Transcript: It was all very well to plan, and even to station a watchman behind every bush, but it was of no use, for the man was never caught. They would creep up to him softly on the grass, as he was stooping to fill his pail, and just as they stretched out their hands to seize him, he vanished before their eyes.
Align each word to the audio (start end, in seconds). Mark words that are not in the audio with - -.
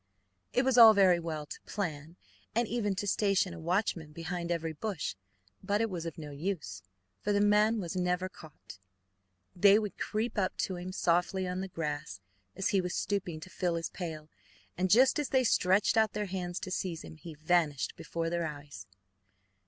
It 0.51 0.65
was 0.65 0.79
all 0.79 0.95
very 0.95 1.19
well 1.19 1.45
to 1.45 1.61
plan, 1.67 2.15
and 2.55 2.67
even 2.67 2.95
to 2.95 3.05
station 3.05 3.53
a 3.53 3.59
watchman 3.59 4.13
behind 4.13 4.49
every 4.51 4.73
bush, 4.73 5.13
but 5.61 5.79
it 5.79 5.91
was 5.91 6.07
of 6.07 6.17
no 6.17 6.31
use, 6.31 6.81
for 7.19 7.31
the 7.31 7.39
man 7.39 7.79
was 7.79 7.95
never 7.95 8.27
caught. 8.27 8.79
They 9.55 9.77
would 9.77 9.99
creep 9.99 10.39
up 10.39 10.57
to 10.57 10.77
him 10.77 10.91
softly 10.91 11.47
on 11.47 11.61
the 11.61 11.67
grass, 11.67 12.19
as 12.55 12.69
he 12.69 12.81
was 12.81 12.95
stooping 12.95 13.41
to 13.41 13.49
fill 13.51 13.75
his 13.75 13.91
pail, 13.91 14.27
and 14.75 14.89
just 14.89 15.19
as 15.19 15.29
they 15.29 15.43
stretched 15.43 15.95
out 15.95 16.13
their 16.13 16.25
hands 16.25 16.59
to 16.61 16.71
seize 16.71 17.03
him, 17.03 17.17
he 17.17 17.35
vanished 17.35 17.95
before 17.95 18.31
their 18.31 18.47
eyes. 18.47 18.87